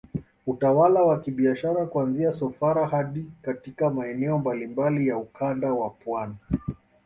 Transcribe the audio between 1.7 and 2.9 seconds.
kuanzia Sofara